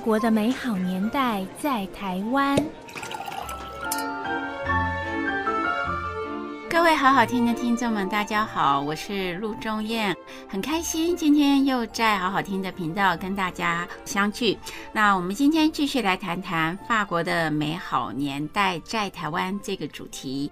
[0.00, 2.56] 国的美好年代在台湾。
[6.68, 10.16] 各位好好听的听众们，大家好，我是陆中燕，
[10.48, 14.56] 很开心今天又在好好听的频道跟大家相聚。
[14.92, 20.50] 那我们今天继续来谈谈法国的美好年代在台湾这个主题。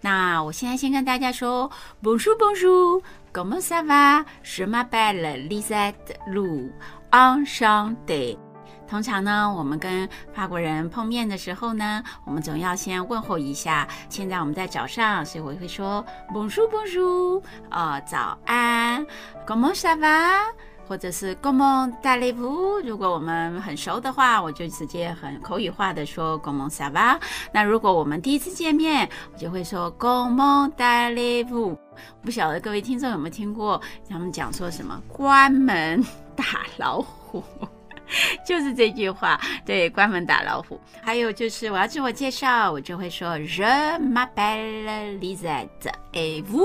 [0.00, 1.70] 那我现在先跟大家说
[2.02, 8.36] ，Bonjour Bonjour，Comment ça va？Je m'appelle Lisette Lu，Enchantée。
[8.90, 13.86] 通常呢，我们跟法国人碰面的时候呢，我们总要先问候一下。
[14.08, 16.04] 现在我们在早上，所以我会说
[16.34, 17.40] Bonjour Bonjour，
[17.70, 19.06] 呃，早安
[19.46, 20.40] ，Comment ça va？
[20.88, 22.82] 或者是 Comment allez-vous？
[22.82, 27.20] 如果我们很熟的话，我就直接很口语化的说 Comment ça va？
[27.52, 31.78] 那如果我们第一次见面，我就会说 Comment allez-vous？
[32.22, 36.04] 不晓得各位听众有没有听过他们讲说什么关门
[36.34, 36.44] 打
[36.76, 37.44] 老虎？
[38.44, 40.80] 就是这句话，对，关门打老虎。
[41.02, 43.64] 还有就是我要自我介绍，我就会说 Je
[43.98, 45.68] m'appelle Lisette
[46.12, 46.64] et vous？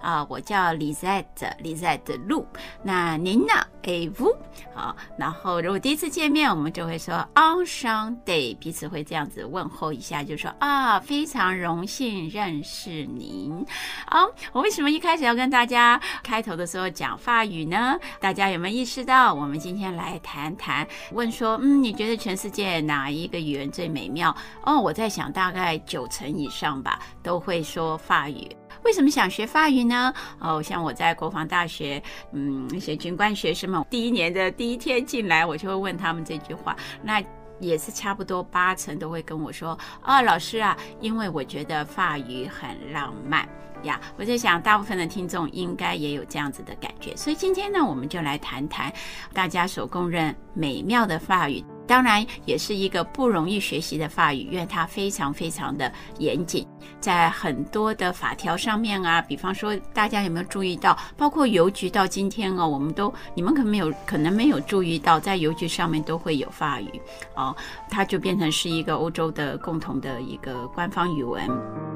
[0.00, 2.44] 啊，我叫 Lisette，Lisette Lu。
[2.82, 3.52] 那您呢？
[3.86, 4.34] 哎，vous
[4.74, 13.62] 好，然后如果第一次见面，我们就会说 Enchantée，彼此会这样子问候一下，就说啊，非常荣幸认识您。
[14.06, 17.98] 好，我为什么一开始要跟大家开头的时候讲法语呢？
[18.20, 19.34] 大家有没有意识到？
[19.34, 20.73] 我们今天来谈谈，
[21.12, 24.34] 问说，嗯，你觉得全世界哪一个语言最美妙？
[24.62, 28.48] 哦，我在想，大概九成以上吧，都会说法语。
[28.82, 30.12] 为什么想学法语呢？
[30.38, 32.02] 哦，像我在国防大学，
[32.32, 37.22] 嗯，那些军官学生们，第一年的第一天进来，我就会问他们这句话，那
[37.60, 43.48] 也是差不多八成都会跟我说，啊、哦，老师啊，因为我觉得法语很浪漫
[43.84, 44.00] 呀。
[44.16, 48.92] 我在想，大部分的听众应该也有这样子的感觉，所以今天呢，我们就来谈谈
[49.32, 51.64] 大家所公认美妙的法语。
[51.86, 56.66] 当然，也是一个不容易学习的法语，因为它非常非常的严谨，
[56.98, 66.88] 在很多的法条上面啊，比方说，大家有没有注意到，包括邮局到今天哦，我们都你们可没有可能没有注意到，在邮局上面都会有法语
[67.36, 67.54] 哦，
[67.90, 71.93] 它就变成是一个欧洲的共同的一个官方语文。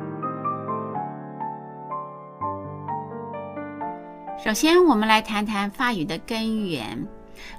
[4.45, 6.97] 首先，我们来谈谈法语的根源。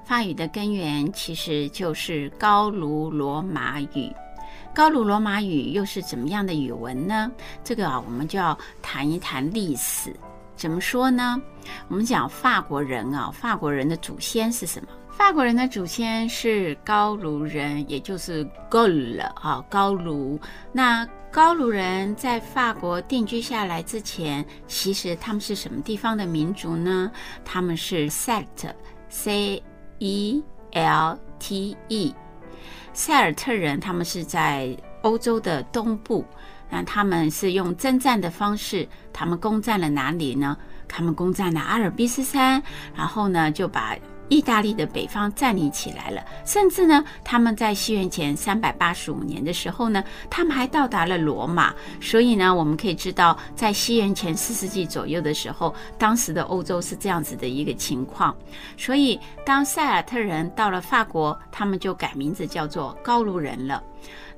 [0.06, 4.10] 法语的根源其实就是高卢罗马语。
[4.74, 7.30] 高卢罗马语又是怎么样的语文呢？
[7.66, 10.16] 这个啊，我们就要谈一谈历史。
[10.56, 11.40] 怎么说呢？
[11.90, 14.88] 我们讲法国人啊，法国人的祖先是什么？
[15.20, 20.40] 法国人的祖先是高卢人，也就是 Gaule 啊，高卢。
[20.72, 27.12] 那高卢人在法国定居下来之前，其实他们是什么地方的民族呢？
[27.44, 28.46] 他们是 Celt
[29.10, 29.62] C。
[30.00, 30.42] E
[30.72, 32.16] L T E，
[32.94, 36.26] 塞尔特人，他们是在欧洲的东部，
[36.70, 40.58] 那他们是用征战的方式，他们攻占了哪里呢？
[40.88, 42.64] 他们攻占了阿尔卑斯山，
[42.96, 43.94] 然后呢，就把。
[44.30, 51.74] 意大利的北方占领起来了，甚至呢，他们在西元前三百八十五年的时候呢，他们还到达了罗马。
[52.00, 58.36] 所以呢，我们可以知道，在西元前四世纪左右的时候，当时的欧洲是这样子的一个情况。
[58.78, 63.84] 所以，当塞尔特人到了法国，他们就改名字叫做高卢人了。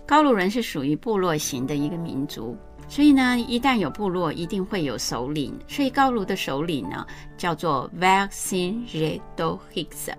[0.05, 2.57] 高卢人是属于部落型的一个民族。
[2.91, 5.57] 所以呢，一旦有部落，一定会有首领。
[5.65, 7.07] 所以高卢的首领呢，
[7.37, 10.09] 叫做 Vercingetorix。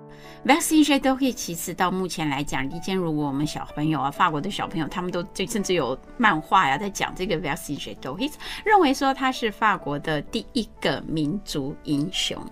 [0.47, 8.33] Vercingetorix 其实到目前来讲，以前如果我们小朋友啊，法国的小朋友，他们都就甚至有漫画呀，在讲这个 Vercingetorix，
[8.65, 12.43] 认为说他是法国的第一个民族英雄。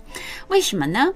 [0.49, 1.07] 为什么呢？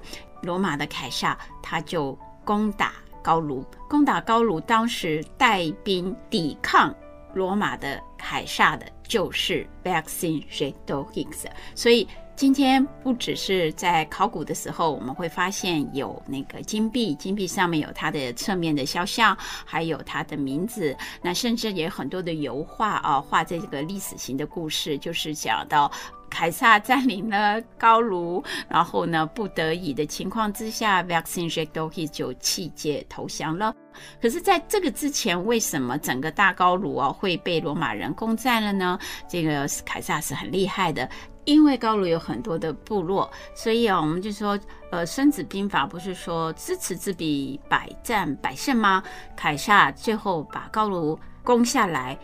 [0.41, 6.91] 罗马的凯撒他就攻打高卢，攻打高卢，当时带兵抵抗
[7.35, 8.94] 罗马的凯撒的。
[9.07, 20.95] 就是 Vercingetorix，所以今天不只是在考古的时候，我们会发现有那个金币，金币上面有它的侧面的肖像，还有它的名字。
[21.21, 25.89] 那甚至也有很多的油画啊，画这个历史型的故事，就是讲到
[26.29, 33.73] 凯撒占领了高卢，然后呢，不得已的情况之下，Vercingetorix 就弃界投降了。
[34.21, 38.99] 可是，在这个之前，为什么整个大高卢啊会被罗马人攻占了呢？
[39.29, 41.09] 这个凯撒是很厉害的，
[41.45, 44.59] 因为高卢有很多的部落，所以啊，我们就说，
[44.91, 49.01] 呃，《孙子兵法》不是说“知此之彼，百战百胜”吗？
[49.37, 52.19] 凯撒最后把高卢攻下来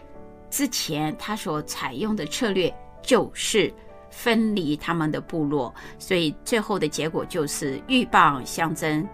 [0.50, 3.74] 之前，他所采用的策略就是
[4.12, 9.08] 分离他们的部落，所以最后的结果就是鹬蚌相争，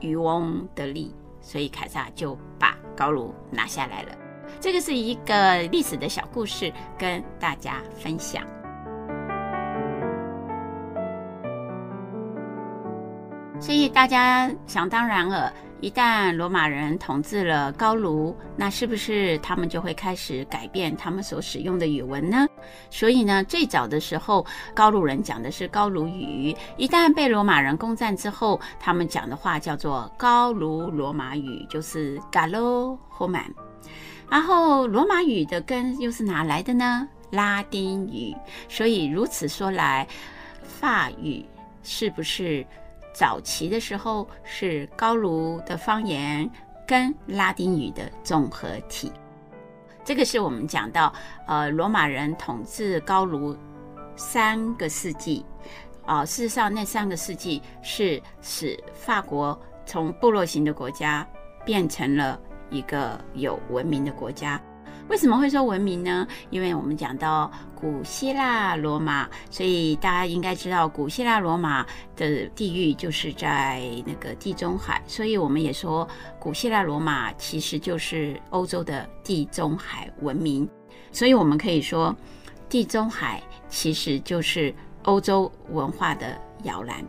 [0.00, 1.14] 渔翁得利。
[1.42, 4.08] 所以凯撒就把高卢拿下来了。
[4.60, 8.44] 这个是一个历史的小故事，跟大家分享。
[13.58, 22.46] 所以大家想当然了，一旦罗马人统治了高卢，那是不是他们就会开始改变他们所使用的语文呢？
[22.90, 26.54] 所以呢，最早的时候，高卢人讲的是高卢语。
[26.76, 33.52] 一旦被罗马人攻占之后，他们讲的话叫做高卢罗马语，就是 Gallo-Roman。
[34.28, 37.08] 然后罗马语的根又是哪来的呢？
[37.30, 38.34] 拉丁语。
[38.68, 40.06] 所以如此说来，
[40.62, 41.44] 法语
[41.82, 42.66] 是不是？
[43.12, 46.48] 早期的时候是高卢的方言
[46.86, 49.10] 跟拉丁语的综合体，
[50.04, 51.12] 这个是我们讲到，
[51.46, 53.56] 呃，罗马人统治高卢
[54.16, 55.44] 三个世纪，
[56.04, 61.26] 啊、事实上那三个世纪是使法国从部落型的国家
[61.64, 64.60] 变成了一个有文明的国家。
[65.10, 66.24] 为什么会说文明呢？
[66.50, 71.84] 因为我们讲到古希腊罗马，所以大家应该知道古希腊罗马
[72.14, 76.06] 的地域就是在那个地中海，所以我们也说
[76.38, 80.66] 古希腊罗马其实就是欧洲的地中海文明，
[81.10, 82.14] 所以我们可以说
[82.68, 84.72] 地中海其实就是
[85.02, 87.04] 欧洲文化的摇篮。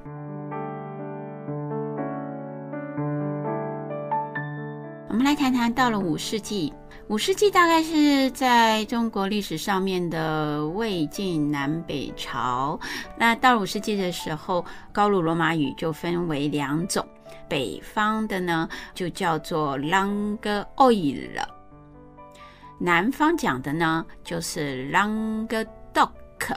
[5.11, 6.71] 我们来谈谈到了五世纪。
[7.09, 12.79] 五世纪大概是在中国历史上面的魏晋南北朝。
[13.17, 14.63] 那到了五世纪的时候，
[14.93, 17.05] 高卢罗马语就分为两种，
[17.49, 21.45] 北方的呢就叫做 Langue Oïl，
[22.79, 26.55] 南方讲的呢就是 Langue d'Oc。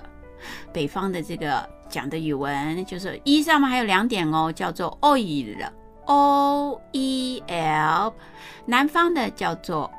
[0.73, 5.57] 北方的这个讲的语文就是一上面还有两点哦，叫做 oil
[6.07, 8.13] O E L，
[8.67, 9.91] 南方的叫做。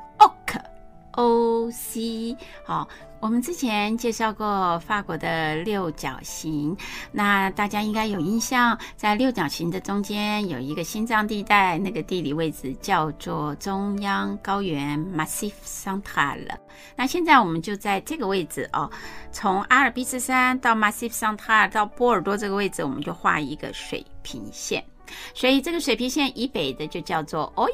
[1.18, 2.86] O C，好，
[3.20, 6.76] 我们之前介绍过法国的六角形，
[7.10, 16.50] 那大家应该有印象，在六角形的中间有一个心脏地带，那个地理位置叫做中央高原 Massif Central。
[16.94, 18.90] 那现在我们就在这个位置哦，
[19.32, 24.84] 从阿尔卑斯山到 Massif Central 到波尔多这个位置，我们就画一个水平线。
[25.34, 27.70] 所以这个水平线以北的就叫做 Oïl，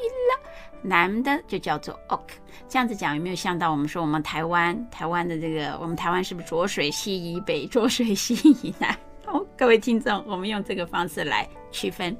[0.81, 2.35] 南的就叫做 ok。
[2.67, 8.95] 这样子讲有没有像到我们说我们台湾台湾的这个我们台湾是不是浊水溪以北浊水溪以南？
[9.27, 12.15] 哦，各位听众，我们用这个方式来区分。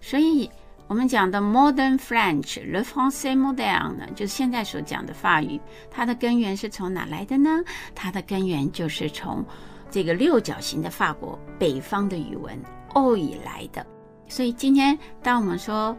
[0.00, 0.50] 所以
[0.88, 5.60] 我们讲的 Modern French，Le Français moderne，就是现在所讲的法语，
[5.90, 7.62] 它的根源是从哪来的呢？
[7.94, 9.44] 它的根源就是从
[9.90, 12.58] 这个六角形的法国北方的语文
[12.94, 13.84] Oïl 来的。
[14.28, 15.96] 所以今天当我们说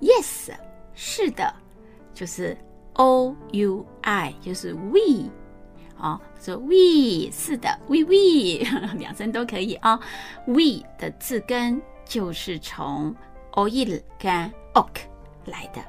[0.00, 0.50] Yes，
[0.94, 1.54] 是的，
[2.14, 2.56] 就是。
[2.98, 5.28] O U I 就是 we，
[5.98, 8.64] 哦，说 we 是的，we we
[8.96, 10.00] 两声都可以啊、
[10.46, 13.14] we 的字根就是从
[13.52, 14.88] oil 跟 oc
[15.44, 15.82] 来的，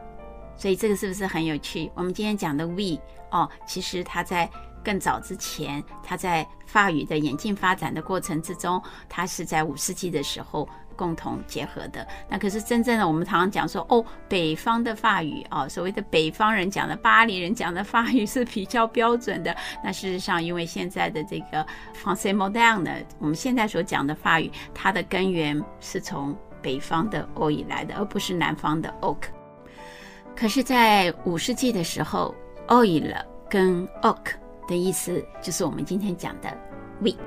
[0.58, 1.90] 所以这个是不是很有趣？
[1.96, 3.00] 我们今天讲的 we
[3.32, 4.50] 哦，其实它在
[4.88, 10.66] 更早之前，它在法语的演进发展的过程之中，它是在五世纪的时候。
[10.98, 19.56] 共同结合的，那可是真正的我们常常讲说哦，北方的法语、哦，所谓的北方人讲的巴黎人讲的法语是比较标准的。
[19.84, 21.64] 那事实上，因为现在的这个
[21.96, 29.30] Français modern 呢，我们现在所讲的法语，它的根源是从北方的 Oïl 来的，而不是南方的 o k。
[30.36, 32.34] 可是，在五世纪的时候
[32.70, 33.16] ，oil
[33.48, 34.34] 跟 ok
[34.68, 36.56] 的意思就是我们今天讲的
[37.02, 37.27] we。